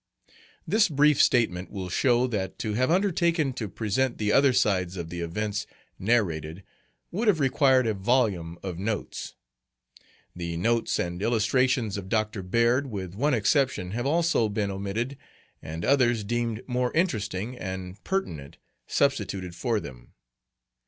[0.65, 5.09] This brief statement will show that to have undertaken to present the other sides of
[5.11, 5.67] the events
[5.99, 6.63] narrated
[7.11, 9.35] would have required a volume of notes.
[10.35, 12.41] The "Notes and Illustrations" of Dr.
[12.41, 15.19] Beard, with one exception, have, also, been omitted,
[15.61, 18.57] and others deemed more interesting and pertinent
[18.87, 20.13] substituted for them.